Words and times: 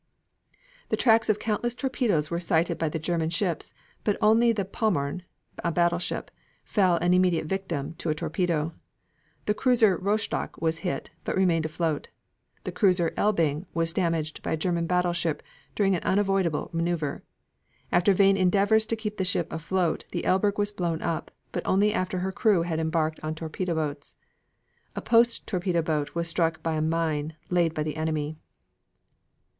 The 0.89 0.97
tracks 0.97 1.29
of 1.29 1.37
countless 1.37 1.75
torpedoes 1.75 2.31
were 2.31 2.39
sighted 2.39 2.79
by 2.79 2.89
the 2.89 2.97
German 2.97 3.29
ships, 3.29 3.71
but 4.03 4.17
only 4.19 4.51
the 4.51 4.65
Pommern 4.65 5.21
(a 5.59 5.71
battleship) 5.71 6.31
fell 6.63 6.95
an 6.95 7.13
immediate 7.13 7.45
victim 7.45 7.93
to 7.99 8.09
a 8.09 8.15
torpedo. 8.15 8.73
The 9.45 9.53
cruiser 9.53 9.95
Rostock 9.97 10.59
was 10.59 10.79
hit, 10.79 11.11
but 11.23 11.35
remained 11.35 11.67
afloat. 11.67 12.07
The 12.63 12.71
cruiser 12.71 13.11
Elbing 13.15 13.67
was 13.75 13.93
damaged 13.93 14.41
by 14.41 14.53
a 14.53 14.57
German 14.57 14.87
battleship 14.87 15.43
during 15.75 15.95
an 15.95 16.01
unavoidable 16.01 16.71
maneuver. 16.73 17.21
After 17.91 18.11
vain 18.11 18.35
endeavors 18.37 18.87
to 18.87 18.95
keep 18.95 19.17
the 19.17 19.23
ship 19.23 19.53
afloat 19.53 20.05
the 20.11 20.25
Elbing 20.25 20.53
was 20.57 20.71
blown 20.71 21.03
up, 21.03 21.29
but 21.51 21.61
only 21.63 21.93
after 21.93 22.21
her 22.21 22.31
crew 22.31 22.63
had 22.63 22.79
embarked 22.79 23.19
on 23.21 23.35
torpedo 23.35 23.75
boats. 23.75 24.15
A 24.95 24.99
post 25.03 25.45
torpedo 25.45 25.83
boat 25.83 26.15
was 26.15 26.27
struck 26.27 26.63
by 26.63 26.73
a 26.73 26.81
mine 26.81 27.35
laid 27.51 27.75
by 27.75 27.83
the 27.83 27.97
enemy. 27.97 28.39